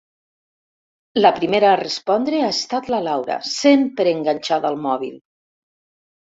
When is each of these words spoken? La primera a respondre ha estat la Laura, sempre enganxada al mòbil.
La 1.19 1.31
primera 1.35 1.67
a 1.71 1.75
respondre 1.81 2.39
ha 2.45 2.47
estat 2.53 2.89
la 2.95 3.03
Laura, 3.09 3.37
sempre 3.51 4.15
enganxada 4.19 4.73
al 4.73 4.81
mòbil. 4.89 5.15